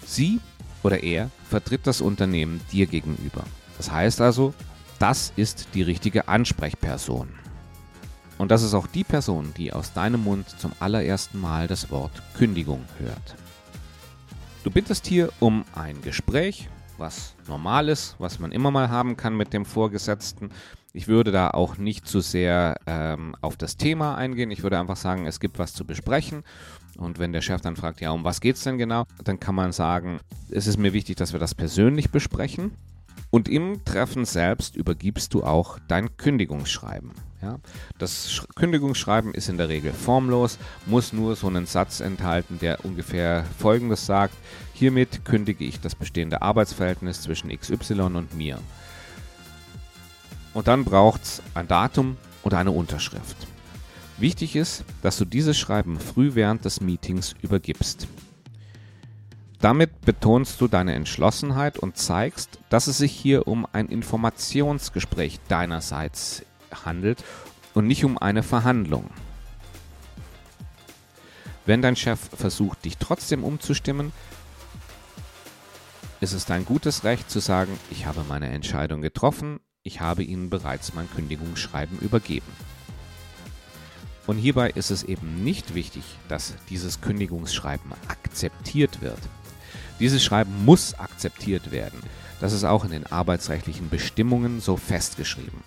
Sie 0.05 0.41
oder 0.83 1.03
er 1.03 1.31
vertritt 1.49 1.87
das 1.87 2.01
Unternehmen 2.01 2.61
dir 2.73 2.87
gegenüber. 2.87 3.45
Das 3.77 3.91
heißt 3.91 4.21
also, 4.21 4.55
das 4.99 5.33
ist 5.37 5.69
die 5.75 5.83
richtige 5.83 6.29
Ansprechperson. 6.29 7.29
Und 8.39 8.51
das 8.51 8.63
ist 8.63 8.75
auch 8.75 8.87
die 8.87 9.05
Person, 9.05 9.53
die 9.57 9.73
aus 9.73 9.93
deinem 9.93 10.25
Mund 10.25 10.49
zum 10.59 10.73
allerersten 10.81 11.41
Mal 11.41 11.67
das 11.67 11.91
Wort 11.91 12.23
Kündigung 12.37 12.85
hört. 12.99 13.35
Du 14.65 14.71
bittest 14.71 15.07
hier 15.07 15.31
um 15.41 15.65
ein 15.75 16.03
Gespräch, 16.03 16.69
was 16.99 17.35
normal 17.49 17.89
ist, 17.89 18.17
was 18.19 18.39
man 18.39 18.53
immer 18.53 18.71
mal 18.71 18.91
haben 18.91 19.17
kann 19.17 19.37
mit 19.37 19.53
dem 19.53 19.65
Vorgesetzten. 19.65 20.51
Ich 20.93 21.07
würde 21.07 21.31
da 21.31 21.51
auch 21.51 21.79
nicht 21.79 22.07
zu 22.09 22.21
sehr 22.21 22.77
ähm, 22.87 23.37
auf 23.41 23.57
das 23.57 23.77
Thema 23.77 24.17
eingehen. 24.17 24.51
Ich 24.51 24.63
würde 24.63 24.79
einfach 24.79 24.97
sagen, 24.97 25.27
es 25.27 25.39
gibt 25.39 25.59
was 25.59 25.73
zu 25.73 25.85
besprechen. 25.85 26.43
Und 26.99 27.19
wenn 27.19 27.33
der 27.33 27.41
Chef 27.41 27.61
dann 27.61 27.77
fragt, 27.77 28.01
ja, 28.01 28.11
um 28.11 28.25
was 28.25 28.41
geht 28.41 28.57
es 28.57 28.65
denn 28.65 28.77
genau, 28.77 29.05
dann 29.25 29.39
kann 29.39 29.55
man 29.55 29.73
sagen, 29.73 30.21
es 30.51 30.67
ist 30.67 30.79
mir 30.79 30.93
wichtig, 30.93 31.17
dass 31.17 31.33
wir 31.33 31.41
das 31.41 31.55
persönlich 31.55 32.11
besprechen. 32.11 32.73
Und 33.31 33.49
im 33.49 33.85
Treffen 33.85 34.25
selbst 34.25 34.75
übergibst 34.75 35.33
du 35.35 35.45
auch 35.45 35.79
dein 35.87 36.17
Kündigungsschreiben. 36.17 37.13
Ja? 37.41 37.59
Das 37.99 38.33
Sch 38.33 38.45
Kündigungsschreiben 38.57 39.33
ist 39.33 39.49
in 39.49 39.57
der 39.57 39.69
Regel 39.69 39.93
formlos, 39.93 40.59
muss 40.87 41.13
nur 41.13 41.37
so 41.37 41.47
einen 41.47 41.67
Satz 41.67 42.01
enthalten, 42.01 42.59
der 42.59 42.85
ungefähr 42.85 43.45
Folgendes 43.59 44.05
sagt. 44.05 44.35
Hiermit 44.75 45.25
kündige 45.25 45.65
ich 45.65 45.81
das 45.81 45.95
bestehende 45.95 46.43
Arbeitsverhältnis 46.43 47.23
zwischen 47.23 47.51
XY 47.57 48.01
und 48.01 48.35
mir. 48.35 48.59
Und 50.55 50.69
dann 50.69 50.85
braucht 50.85 51.23
es 51.23 51.43
ein 51.55 51.69
Datum 51.69 52.17
oder 52.43 52.59
eine 52.59 52.73
Unterschrift. 52.73 53.37
Wichtig 54.19 54.57
ist, 54.57 54.85
dass 55.03 55.17
du 55.17 55.25
dieses 55.25 55.59
Schreiben 55.59 55.99
früh 55.99 56.35
während 56.35 56.65
des 56.65 56.81
Meetings 56.81 57.35
übergibst. 57.41 58.07
Damit 59.61 60.01
betonst 60.03 60.61
du 60.61 60.69
deine 60.69 60.95
Entschlossenheit 60.95 61.79
und 61.79 61.97
zeigst, 61.97 62.59
dass 62.71 62.87
es 62.87 62.99
sich 62.99 63.13
hier 63.13 63.47
um 63.47 63.67
ein 63.73 63.89
Informationsgespräch 63.89 65.39
deinerseits 65.49 66.45
handelt 66.85 67.23
und 67.75 67.87
nicht 67.87 68.05
um 68.05 68.19
eine 68.19 68.43
Verhandlung. 68.43 69.11
Wenn 71.67 71.83
dein 71.83 71.97
Chef 71.97 72.19
versucht, 72.35 72.85
dich 72.85 72.97
trotzdem 72.97 73.45
umzustimmen, 73.45 74.13
ist 76.21 76.33
es 76.33 76.47
dein 76.47 76.65
gutes 76.65 77.05
Recht 77.05 77.31
zu 77.31 77.39
sagen, 77.41 77.79
ich 77.91 78.07
habe 78.07 78.25
meine 78.29 78.49
Entscheidung 78.49 79.03
getroffen, 79.03 79.61
ich 79.83 80.01
habe 80.01 80.23
Ihnen 80.23 80.51
bereits 80.51 80.95
mein 80.95 81.11
Kündigungsschreiben 81.11 81.99
übergeben. 82.01 82.53
Und 84.27 84.37
hierbei 84.37 84.71
ist 84.71 84.91
es 84.91 85.03
eben 85.03 85.43
nicht 85.43 85.75
wichtig, 85.75 86.05
dass 86.29 86.55
dieses 86.69 87.01
Kündigungsschreiben 87.01 87.93
akzeptiert 88.07 89.01
wird. 89.01 89.19
Dieses 89.99 90.23
Schreiben 90.23 90.65
muss 90.65 90.95
akzeptiert 90.95 91.73
werden. 91.73 91.99
Das 92.41 92.53
ist 92.53 92.65
auch 92.65 92.85
in 92.85 92.91
den 92.91 93.07
arbeitsrechtlichen 93.07 93.89
Bestimmungen 93.89 94.61
so 94.61 94.77
festgeschrieben. 94.77 95.63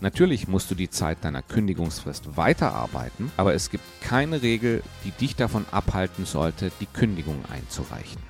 Natürlich 0.00 0.48
musst 0.48 0.70
du 0.70 0.74
die 0.74 0.90
Zeit 0.90 1.18
deiner 1.22 1.42
Kündigungsfrist 1.42 2.36
weiterarbeiten, 2.36 3.32
aber 3.36 3.54
es 3.54 3.70
gibt 3.70 3.84
keine 4.00 4.42
Regel, 4.42 4.82
die 5.04 5.10
dich 5.12 5.34
davon 5.34 5.64
abhalten 5.70 6.24
sollte, 6.24 6.70
die 6.80 6.86
Kündigung 6.86 7.44
einzureichen. 7.50 8.22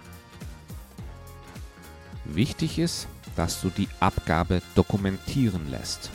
Wichtig 2.25 2.78
ist, 2.78 3.06
dass 3.36 3.60
du 3.60 3.70
die 3.70 3.88
Abgabe 4.00 4.62
dokumentieren 4.74 5.70
lässt. 5.70 6.10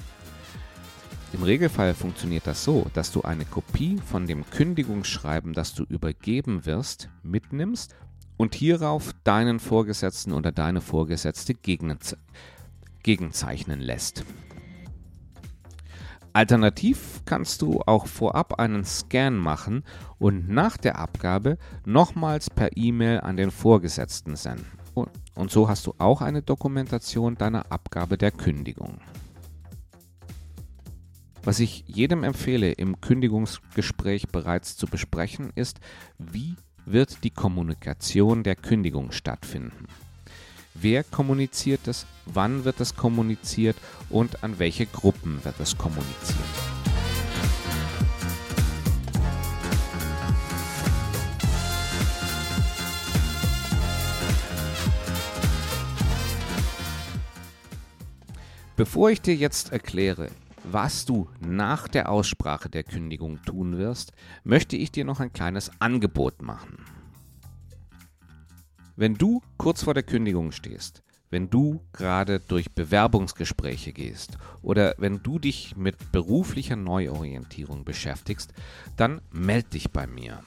Im 1.32 1.44
Regelfall 1.44 1.94
funktioniert 1.94 2.48
das 2.48 2.64
so, 2.64 2.88
dass 2.94 3.12
du 3.12 3.22
eine 3.22 3.46
Kopie 3.46 4.00
von 4.04 4.26
dem 4.26 4.50
Kündigungsschreiben, 4.50 5.54
das 5.54 5.76
du 5.76 5.84
übergeben 5.84 6.66
wirst, 6.66 7.10
mitnimmst 7.22 7.94
und 8.36 8.56
hierauf 8.56 9.14
deinen 9.24 9.60
Vorgesetzten 9.60 10.34
oder 10.34 10.52
deine 10.52 10.82
Vorgesetzte 10.82 11.54
gegenzeichnen 13.04 13.80
lässt. 13.80 14.26
Alternativ 16.34 17.22
kannst 17.26 17.62
du 17.62 17.82
auch 17.86 18.08
vorab 18.08 18.60
einen 18.60 18.86
Scan 18.86 19.32
machen 19.32 19.84
und 20.20 20.48
nach 20.48 20.78
der 20.78 20.98
Abgabe 20.98 21.58
nochmals 21.86 22.50
per 22.50 22.78
E-Mail 22.78 23.20
an 23.20 23.36
den 23.36 23.52
Vorgesetzten 23.52 24.36
senden. 24.36 24.79
Und 25.36 25.52
so 25.52 25.70
hast 25.70 25.86
du 25.88 25.94
auch 25.98 26.22
eine 26.22 26.42
Dokumentation 26.42 27.36
deiner 27.36 27.72
Abgabe 27.72 28.18
der 28.18 28.32
Kündigung. 28.32 29.00
Was 31.44 31.60
ich 31.60 31.84
jedem 31.88 32.24
empfehle, 32.24 32.72
im 32.72 33.00
Kündigungsgespräch 33.00 34.28
bereits 34.28 34.76
zu 34.76 34.88
besprechen, 34.88 35.52
ist, 35.56 35.80
wie 36.18 36.56
wird 36.86 37.24
die 37.24 37.30
Kommunikation 37.30 38.44
der 38.44 38.56
Kündigung 38.56 39.12
stattfinden. 39.12 39.88
Wer 40.74 41.04
kommuniziert 41.04 41.88
es, 41.88 42.06
wann 42.26 42.66
wird 42.66 42.80
es 42.80 42.96
kommuniziert 42.96 43.78
und 44.10 44.44
an 44.44 44.60
welche 44.60 44.86
Gruppen 44.86 45.44
wird 45.44 45.60
es 45.60 45.78
kommuniziert. 45.78 46.79
Bevor 58.80 59.10
ich 59.10 59.20
dir 59.20 59.36
jetzt 59.36 59.74
erkläre, 59.74 60.30
was 60.64 61.04
du 61.04 61.28
nach 61.42 61.90
der 61.90 62.08
Aussprache 62.08 62.70
der 62.70 62.86
Kündigung 62.86 63.44
tun 63.44 63.78
wirst, 63.78 64.14
möchte 64.46 64.78
ich 64.78 64.90
dir 64.90 65.04
noch 65.04 65.20
ein 65.20 65.34
kleines 65.34 65.70
Angebot 65.80 66.42
machen. 66.42 66.86
Wenn 68.96 69.16
du 69.16 69.42
kurz 69.58 69.84
vor 69.84 69.94
der 69.94 70.04
Kündigung 70.04 70.54
stehst, 70.54 71.04
wenn 71.30 71.50
du 71.50 71.82
gerade 71.92 72.40
durch 72.40 72.72
Bewerbungsgespräche 72.72 73.92
gehst 73.92 74.38
oder 74.62 74.96
wenn 74.98 75.22
du 75.22 75.40
dich 75.40 75.76
mit 75.76 76.14
beruflicher 76.14 76.78
Neuorientierung 76.78 77.84
beschäftigst, 77.84 78.54
dann 78.96 79.20
meld 79.30 79.74
dich 79.74 79.92
bei 79.92 80.08
mir. 80.08 80.40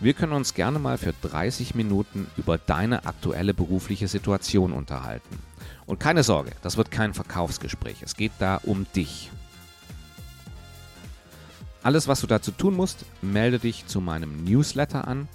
Wir 0.00 0.12
können 0.12 0.32
uns 0.32 0.54
gerne 0.54 0.78
mal 0.78 0.96
für 0.96 1.12
30 1.22 1.74
Minuten 1.74 2.28
über 2.36 2.56
deine 2.56 3.04
aktuelle 3.04 3.52
berufliche 3.52 4.06
Situation 4.06 4.72
unterhalten. 4.72 5.40
Und 5.86 5.98
keine 5.98 6.22
Sorge, 6.22 6.52
das 6.62 6.76
wird 6.76 6.92
kein 6.92 7.14
Verkaufsgespräch. 7.14 8.02
Es 8.02 8.14
geht 8.14 8.32
da 8.38 8.60
um 8.62 8.86
dich. 8.94 9.30
Alles, 11.82 12.06
was 12.06 12.20
du 12.20 12.28
dazu 12.28 12.52
tun 12.52 12.74
musst, 12.74 13.04
melde 13.22 13.58
dich 13.58 13.86
zu 13.86 14.00
meinem 14.00 14.44
Newsletter 14.44 15.08
an. 15.08 15.26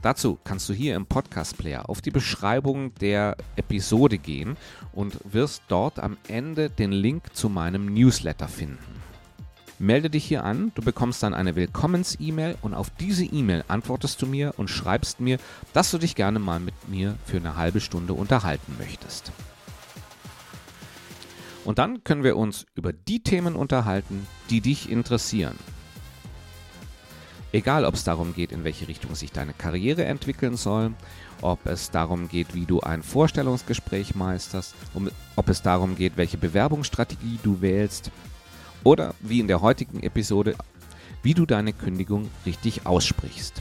Dazu 0.00 0.38
kannst 0.44 0.68
du 0.68 0.72
hier 0.72 0.96
im 0.96 1.04
Podcast 1.04 1.58
Player 1.58 1.90
auf 1.90 2.00
die 2.00 2.10
Beschreibung 2.10 2.94
der 2.94 3.36
Episode 3.56 4.16
gehen 4.16 4.56
und 4.92 5.18
wirst 5.24 5.62
dort 5.68 5.98
am 5.98 6.16
Ende 6.28 6.70
den 6.70 6.92
Link 6.92 7.34
zu 7.34 7.50
meinem 7.50 7.92
Newsletter 7.92 8.48
finden. 8.48 8.95
Melde 9.78 10.08
dich 10.08 10.24
hier 10.24 10.42
an, 10.42 10.72
du 10.74 10.80
bekommst 10.80 11.22
dann 11.22 11.34
eine 11.34 11.54
Willkommens-E-Mail 11.54 12.56
und 12.62 12.72
auf 12.72 12.88
diese 12.98 13.24
E-Mail 13.24 13.62
antwortest 13.68 14.22
du 14.22 14.26
mir 14.26 14.54
und 14.56 14.70
schreibst 14.70 15.20
mir, 15.20 15.38
dass 15.74 15.90
du 15.90 15.98
dich 15.98 16.14
gerne 16.14 16.38
mal 16.38 16.60
mit 16.60 16.88
mir 16.88 17.16
für 17.26 17.36
eine 17.36 17.56
halbe 17.56 17.80
Stunde 17.80 18.14
unterhalten 18.14 18.74
möchtest. 18.78 19.32
Und 21.66 21.78
dann 21.78 22.04
können 22.04 22.24
wir 22.24 22.36
uns 22.36 22.64
über 22.74 22.92
die 22.94 23.20
Themen 23.20 23.54
unterhalten, 23.54 24.26
die 24.48 24.62
dich 24.62 24.90
interessieren. 24.90 25.58
Egal, 27.52 27.84
ob 27.84 27.94
es 27.94 28.04
darum 28.04 28.34
geht, 28.34 28.52
in 28.52 28.64
welche 28.64 28.88
Richtung 28.88 29.14
sich 29.14 29.32
deine 29.32 29.52
Karriere 29.52 30.04
entwickeln 30.04 30.56
soll, 30.56 30.94
ob 31.42 31.66
es 31.66 31.90
darum 31.90 32.28
geht, 32.28 32.54
wie 32.54 32.66
du 32.66 32.80
ein 32.80 33.02
Vorstellungsgespräch 33.02 34.14
meisterst, 34.14 34.74
ob 35.36 35.48
es 35.48 35.60
darum 35.60 35.96
geht, 35.96 36.16
welche 36.16 36.38
Bewerbungsstrategie 36.38 37.38
du 37.42 37.60
wählst, 37.60 38.10
oder 38.86 39.16
wie 39.18 39.40
in 39.40 39.48
der 39.48 39.62
heutigen 39.62 40.00
Episode, 40.04 40.54
wie 41.24 41.34
du 41.34 41.44
deine 41.44 41.72
Kündigung 41.72 42.30
richtig 42.46 42.86
aussprichst. 42.86 43.60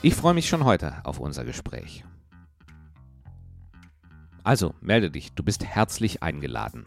Ich 0.00 0.14
freue 0.14 0.34
mich 0.34 0.48
schon 0.48 0.64
heute 0.64 1.04
auf 1.04 1.18
unser 1.18 1.44
Gespräch. 1.44 2.04
Also 4.44 4.76
melde 4.80 5.10
dich, 5.10 5.32
du 5.32 5.42
bist 5.42 5.64
herzlich 5.64 6.22
eingeladen. 6.22 6.86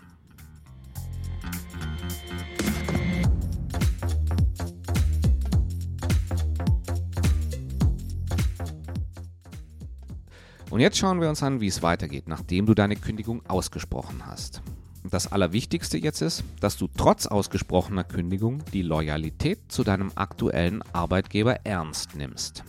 Und 10.69 10.79
jetzt 10.79 10.97
schauen 10.97 11.19
wir 11.19 11.27
uns 11.27 11.43
an, 11.43 11.59
wie 11.59 11.67
es 11.67 11.81
weitergeht, 11.81 12.29
nachdem 12.29 12.65
du 12.65 12.73
deine 12.73 12.95
Kündigung 12.95 13.45
ausgesprochen 13.45 14.25
hast 14.25 14.61
das 15.09 15.31
Allerwichtigste 15.31 15.97
jetzt 15.97 16.21
ist, 16.21 16.43
dass 16.59 16.77
du 16.77 16.87
trotz 16.87 17.27
ausgesprochener 17.27 18.03
Kündigung 18.03 18.63
die 18.73 18.81
Loyalität 18.81 19.59
zu 19.67 19.83
deinem 19.83 20.11
aktuellen 20.15 20.81
Arbeitgeber 20.93 21.65
ernst 21.65 22.15
nimmst. 22.15 22.63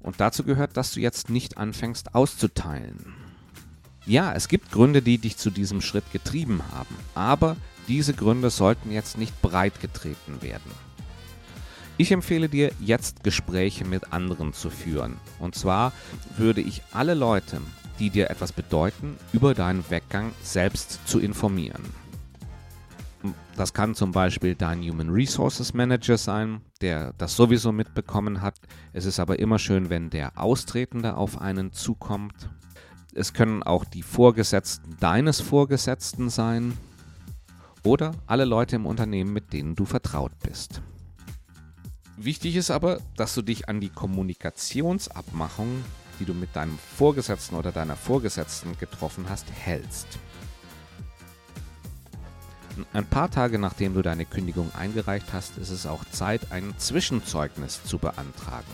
Und 0.00 0.20
dazu 0.20 0.44
gehört, 0.44 0.76
dass 0.76 0.92
du 0.92 1.00
jetzt 1.00 1.28
nicht 1.28 1.58
anfängst 1.58 2.14
auszuteilen. 2.14 3.14
Ja, 4.06 4.32
es 4.32 4.48
gibt 4.48 4.72
Gründe, 4.72 5.02
die 5.02 5.18
dich 5.18 5.36
zu 5.36 5.50
diesem 5.50 5.80
Schritt 5.80 6.10
getrieben 6.10 6.62
haben, 6.72 6.96
aber 7.14 7.56
diese 7.86 8.14
Gründe 8.14 8.50
sollten 8.50 8.90
jetzt 8.90 9.18
nicht 9.18 9.42
breit 9.42 9.80
getreten 9.80 10.40
werden. 10.40 10.70
Ich 11.98 12.12
empfehle 12.12 12.48
dir 12.48 12.72
jetzt 12.80 13.24
Gespräche 13.24 13.84
mit 13.84 14.12
anderen 14.12 14.54
zu 14.54 14.70
führen. 14.70 15.18
Und 15.38 15.54
zwar 15.54 15.92
würde 16.38 16.62
ich 16.62 16.82
alle 16.92 17.12
Leute, 17.12 17.60
die 18.00 18.10
dir 18.10 18.30
etwas 18.30 18.52
bedeuten, 18.52 19.16
über 19.32 19.54
deinen 19.54 19.88
Weggang 19.90 20.32
selbst 20.42 21.06
zu 21.06 21.20
informieren. 21.20 21.84
Das 23.56 23.74
kann 23.74 23.94
zum 23.94 24.10
Beispiel 24.12 24.54
dein 24.54 24.80
Human 24.80 25.10
Resources 25.10 25.74
Manager 25.74 26.16
sein, 26.16 26.62
der 26.80 27.12
das 27.18 27.36
sowieso 27.36 27.72
mitbekommen 27.72 28.40
hat. 28.40 28.58
Es 28.94 29.04
ist 29.04 29.20
aber 29.20 29.38
immer 29.38 29.58
schön, 29.58 29.90
wenn 29.90 30.08
der 30.08 30.38
Austretende 30.38 31.16
auf 31.16 31.38
einen 31.38 31.72
zukommt. 31.72 32.48
Es 33.14 33.34
können 33.34 33.62
auch 33.62 33.84
die 33.84 34.02
Vorgesetzten 34.02 34.96
deines 34.98 35.42
Vorgesetzten 35.42 36.30
sein 36.30 36.72
oder 37.84 38.12
alle 38.26 38.46
Leute 38.46 38.76
im 38.76 38.86
Unternehmen, 38.86 39.32
mit 39.34 39.52
denen 39.52 39.74
du 39.74 39.84
vertraut 39.84 40.32
bist. 40.42 40.80
Wichtig 42.16 42.56
ist 42.56 42.70
aber, 42.70 43.00
dass 43.16 43.34
du 43.34 43.42
dich 43.42 43.68
an 43.68 43.80
die 43.80 43.88
Kommunikationsabmachung, 43.88 45.84
die 46.20 46.24
du 46.24 46.34
mit 46.34 46.54
deinem 46.54 46.78
Vorgesetzten 46.96 47.56
oder 47.56 47.72
deiner 47.72 47.96
Vorgesetzten 47.96 48.78
getroffen 48.78 49.26
hast, 49.28 49.46
hältst. 49.50 50.18
Ein 52.92 53.06
paar 53.06 53.30
Tage 53.30 53.58
nachdem 53.58 53.94
du 53.94 54.02
deine 54.02 54.24
Kündigung 54.24 54.70
eingereicht 54.74 55.32
hast, 55.32 55.58
ist 55.58 55.70
es 55.70 55.86
auch 55.86 56.04
Zeit, 56.12 56.52
ein 56.52 56.74
Zwischenzeugnis 56.78 57.82
zu 57.84 57.98
beantragen. 57.98 58.70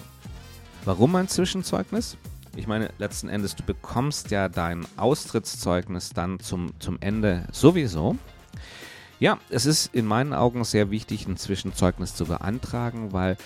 Warum 0.85 1.17
ein 1.17 1.29
Zwischenzeugnis? 1.29 2.17
Ich 2.55 2.67
meine, 2.67 2.91
letzten 2.99 3.29
Endes, 3.29 3.57
du 3.57 3.63
bekommst 3.63 4.31
ja 4.31 4.49
dein 4.49 4.87
Austrittszeugnis 4.97 6.11
dann 6.11 6.41
zum, 6.41 6.73
zum 6.79 6.99
Ende 7.01 7.47
sowieso. 7.53 8.17
Ja, 9.19 9.39
es 9.49 9.67
ist 9.67 9.95
in 9.95 10.07
meinen 10.07 10.35
Augen 10.35 10.63
sehr 10.65 10.91
wichtig, 10.91 11.27
ein 11.27 11.37
Zwischenzeugnis 11.37 12.15
zu 12.15 12.27
beantragen, 12.27 13.13
weil 13.13 13.37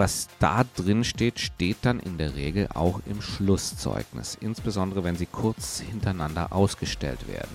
was 0.00 0.28
da 0.38 0.64
drin 0.76 1.04
steht, 1.04 1.38
steht 1.38 1.76
dann 1.82 2.00
in 2.00 2.16
der 2.16 2.34
Regel 2.34 2.68
auch 2.72 3.00
im 3.04 3.20
Schlusszeugnis, 3.20 4.34
insbesondere 4.40 5.04
wenn 5.04 5.14
sie 5.14 5.26
kurz 5.26 5.80
hintereinander 5.80 6.54
ausgestellt 6.54 7.28
werden. 7.28 7.54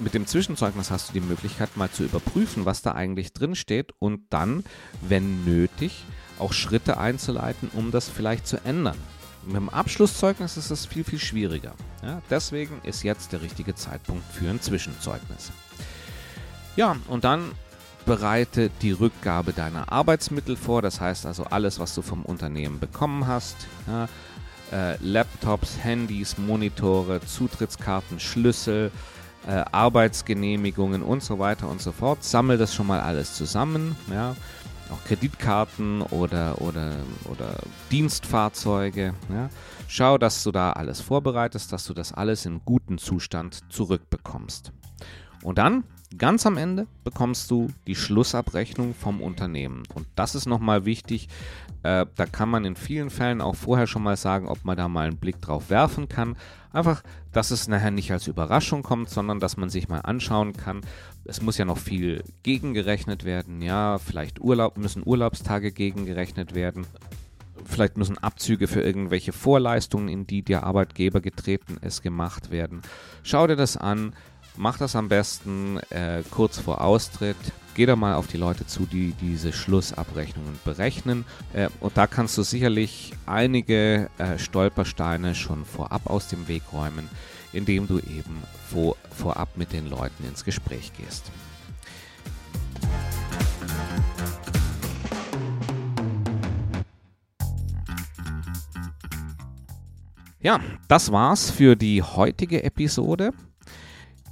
Mit 0.00 0.14
dem 0.14 0.26
Zwischenzeugnis 0.26 0.90
hast 0.90 1.10
du 1.10 1.12
die 1.12 1.20
Möglichkeit 1.20 1.76
mal 1.76 1.88
zu 1.88 2.02
überprüfen, 2.02 2.64
was 2.64 2.82
da 2.82 2.92
eigentlich 2.92 3.32
drin 3.32 3.54
steht 3.54 3.92
und 4.00 4.22
dann, 4.30 4.64
wenn 5.00 5.44
nötig, 5.44 6.04
auch 6.40 6.52
Schritte 6.52 6.98
einzuleiten, 6.98 7.70
um 7.72 7.92
das 7.92 8.08
vielleicht 8.08 8.48
zu 8.48 8.56
ändern. 8.64 8.98
Mit 9.46 9.54
dem 9.54 9.68
Abschlusszeugnis 9.68 10.56
ist 10.56 10.72
es 10.72 10.86
viel, 10.86 11.04
viel 11.04 11.20
schwieriger. 11.20 11.74
Ja, 12.02 12.20
deswegen 12.30 12.80
ist 12.82 13.04
jetzt 13.04 13.32
der 13.32 13.42
richtige 13.42 13.76
Zeitpunkt 13.76 14.24
für 14.32 14.50
ein 14.50 14.60
Zwischenzeugnis. 14.60 15.52
Ja, 16.74 16.96
und 17.06 17.22
dann 17.22 17.52
bereite 18.04 18.70
die 18.82 18.92
Rückgabe 18.92 19.52
deiner 19.52 19.90
Arbeitsmittel 19.92 20.56
vor. 20.56 20.82
Das 20.82 21.00
heißt 21.00 21.26
also 21.26 21.44
alles, 21.44 21.78
was 21.78 21.94
du 21.94 22.02
vom 22.02 22.24
Unternehmen 22.24 22.78
bekommen 22.78 23.26
hast. 23.26 23.56
Ja, 23.86 24.08
äh, 24.72 24.96
Laptops, 25.00 25.78
Handys, 25.82 26.38
Monitore, 26.38 27.20
Zutrittskarten, 27.20 28.20
Schlüssel, 28.20 28.90
äh, 29.46 29.64
Arbeitsgenehmigungen 29.72 31.02
und 31.02 31.22
so 31.22 31.38
weiter 31.38 31.68
und 31.68 31.80
so 31.80 31.92
fort. 31.92 32.24
Sammel 32.24 32.58
das 32.58 32.74
schon 32.74 32.86
mal 32.86 33.00
alles 33.00 33.34
zusammen. 33.34 33.96
Ja 34.10 34.34
auch 34.92 35.04
Kreditkarten 35.04 36.02
oder, 36.02 36.60
oder, 36.60 36.96
oder 37.24 37.56
Dienstfahrzeuge. 37.90 39.14
Ja. 39.32 39.48
Schau, 39.88 40.18
dass 40.18 40.42
du 40.42 40.52
da 40.52 40.72
alles 40.72 41.00
vorbereitest, 41.00 41.72
dass 41.72 41.84
du 41.86 41.94
das 41.94 42.12
alles 42.12 42.46
in 42.46 42.60
gutem 42.64 42.98
Zustand 42.98 43.60
zurückbekommst. 43.72 44.72
Und 45.42 45.58
dann, 45.58 45.84
ganz 46.18 46.46
am 46.46 46.56
Ende, 46.56 46.86
bekommst 47.04 47.50
du 47.50 47.68
die 47.86 47.94
Schlussabrechnung 47.94 48.94
vom 48.94 49.20
Unternehmen. 49.20 49.82
Und 49.94 50.06
das 50.14 50.34
ist 50.34 50.46
nochmal 50.46 50.84
wichtig. 50.84 51.28
Äh, 51.82 52.06
da 52.14 52.26
kann 52.26 52.48
man 52.48 52.64
in 52.64 52.76
vielen 52.76 53.10
Fällen 53.10 53.40
auch 53.40 53.56
vorher 53.56 53.86
schon 53.86 54.02
mal 54.02 54.16
sagen, 54.16 54.48
ob 54.48 54.64
man 54.64 54.76
da 54.76 54.88
mal 54.88 55.08
einen 55.08 55.16
Blick 55.16 55.40
drauf 55.40 55.70
werfen 55.70 56.08
kann. 56.08 56.36
Einfach, 56.72 57.02
dass 57.32 57.50
es 57.50 57.68
nachher 57.68 57.90
nicht 57.90 58.12
als 58.12 58.28
Überraschung 58.28 58.82
kommt, 58.82 59.10
sondern 59.10 59.40
dass 59.40 59.56
man 59.56 59.68
sich 59.68 59.88
mal 59.88 60.00
anschauen 60.00 60.52
kann. 60.52 60.80
Es 61.24 61.42
muss 61.42 61.58
ja 61.58 61.64
noch 61.64 61.78
viel 61.78 62.22
gegengerechnet 62.42 63.24
werden. 63.24 63.60
Ja, 63.60 63.98
vielleicht 63.98 64.40
Urlaub, 64.40 64.78
müssen 64.78 65.02
Urlaubstage 65.04 65.72
gegengerechnet 65.72 66.54
werden. 66.54 66.86
Vielleicht 67.64 67.96
müssen 67.96 68.18
Abzüge 68.18 68.66
für 68.66 68.80
irgendwelche 68.80 69.32
Vorleistungen, 69.32 70.08
in 70.08 70.26
die 70.26 70.42
der 70.42 70.64
Arbeitgeber 70.64 71.20
getreten 71.20 71.76
ist, 71.80 72.02
gemacht 72.02 72.50
werden. 72.50 72.82
Schau 73.22 73.46
dir 73.46 73.56
das 73.56 73.76
an. 73.76 74.14
Mach 74.56 74.76
das 74.76 74.96
am 74.96 75.08
besten 75.08 75.78
äh, 75.88 76.22
kurz 76.30 76.58
vor 76.58 76.82
Austritt. 76.82 77.36
Geh 77.74 77.86
da 77.86 77.96
mal 77.96 78.14
auf 78.14 78.26
die 78.26 78.36
Leute 78.36 78.66
zu, 78.66 78.84
die 78.84 79.14
diese 79.14 79.50
Schlussabrechnungen 79.50 80.58
berechnen. 80.62 81.24
Äh, 81.54 81.70
und 81.80 81.96
da 81.96 82.06
kannst 82.06 82.36
du 82.36 82.42
sicherlich 82.42 83.14
einige 83.24 84.10
äh, 84.18 84.38
Stolpersteine 84.38 85.34
schon 85.34 85.64
vorab 85.64 86.08
aus 86.10 86.28
dem 86.28 86.48
Weg 86.48 86.64
räumen, 86.70 87.08
indem 87.54 87.88
du 87.88 87.98
eben 87.98 88.42
vor, 88.68 88.96
vorab 89.10 89.56
mit 89.56 89.72
den 89.72 89.88
Leuten 89.88 90.24
ins 90.24 90.44
Gespräch 90.44 90.92
gehst. 90.98 91.32
Ja, 100.40 100.60
das 100.88 101.10
war's 101.10 101.50
für 101.50 101.74
die 101.74 102.02
heutige 102.02 102.64
Episode. 102.64 103.32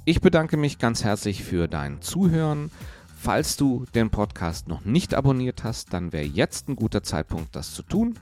Ich 0.03 0.19
bedanke 0.19 0.57
mich 0.57 0.79
ganz 0.79 1.03
herzlich 1.03 1.43
für 1.43 1.67
dein 1.67 2.01
Zuhören. 2.01 2.71
Falls 3.15 3.55
du 3.55 3.85
den 3.93 4.09
Podcast 4.09 4.67
noch 4.67 4.83
nicht 4.83 5.13
abonniert 5.13 5.63
hast, 5.63 5.93
dann 5.93 6.11
wäre 6.11 6.25
jetzt 6.25 6.67
ein 6.67 6.75
guter 6.75 7.03
Zeitpunkt, 7.03 7.55
das 7.55 7.75
zu 7.75 7.83
tun. 7.83 8.17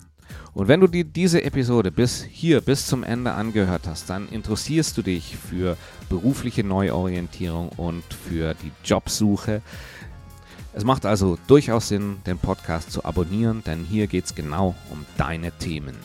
Und 0.54 0.68
wenn 0.68 0.82
du 0.82 0.88
dir 0.88 1.06
diese 1.06 1.42
Episode 1.42 1.90
bis 1.90 2.22
hier, 2.22 2.60
bis 2.60 2.86
zum 2.86 3.04
Ende 3.04 3.32
angehört 3.32 3.84
hast, 3.88 4.10
dann 4.10 4.28
interessierst 4.28 4.98
du 4.98 5.04
dich 5.04 5.38
für 5.38 5.78
berufliche 6.10 6.66
Neuorientierung 6.66 7.70
und 7.70 8.04
für 8.14 8.56
die 8.56 8.74
Jobsuche. 8.84 9.62
Es 10.74 10.84
macht 10.84 11.06
also 11.06 11.38
durchaus 11.48 11.88
Sinn, 11.88 12.18
den 12.26 12.40
Podcast 12.40 12.92
zu 12.92 13.06
abonnieren, 13.06 13.64
denn 13.66 13.86
hier 13.86 14.08
geht 14.08 14.26
es 14.26 14.36
genau 14.36 14.76
um 14.92 15.06
deine 15.16 15.54
Themen. 15.54 15.96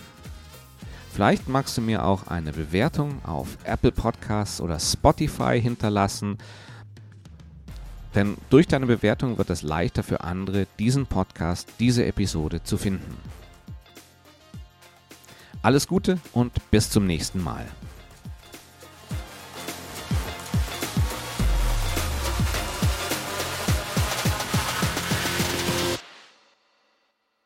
Vielleicht 1.15 1.49
magst 1.49 1.77
du 1.77 1.81
mir 1.81 2.05
auch 2.05 2.27
eine 2.27 2.53
Bewertung 2.53 3.25
auf 3.25 3.57
Apple 3.63 3.93
Podcasts 3.93 4.61
oder 4.61 4.81
Spotify 4.81 5.61
hinterlassen. 5.63 6.39
Denn 8.17 8.37
durch 8.51 8.67
deine 8.67 8.87
Bewertung 8.87 9.39
wird 9.39 9.49
es 9.49 9.63
leichter 9.63 10.03
für 10.03 10.23
andere, 10.23 10.67
diesen 10.81 11.07
Podcast, 11.07 11.69
diese 11.79 12.05
Episode 12.05 12.65
zu 12.65 12.77
finden. 12.79 13.17
Alles 15.63 15.87
Gute 15.87 16.19
und 16.33 16.51
bis 16.73 16.91
zum 16.91 17.07
nächsten 17.07 17.41
Mal. 17.41 17.65